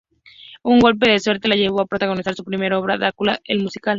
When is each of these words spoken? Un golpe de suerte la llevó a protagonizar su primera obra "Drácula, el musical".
Un 0.63 0.79
golpe 0.79 1.11
de 1.11 1.19
suerte 1.19 1.47
la 1.47 1.55
llevó 1.55 1.81
a 1.81 1.85
protagonizar 1.85 2.33
su 2.33 2.43
primera 2.43 2.79
obra 2.79 2.97
"Drácula, 2.97 3.39
el 3.43 3.61
musical". 3.61 3.89